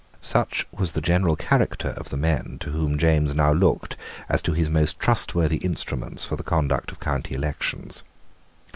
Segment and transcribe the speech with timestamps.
[0.23, 3.95] Such was the general character of the men to whom James now looked
[4.29, 8.01] as to his most trustworthy instruments for the conduct of county elections.